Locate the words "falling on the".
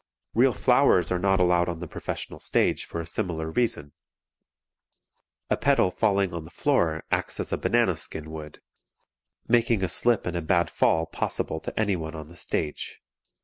5.91-6.49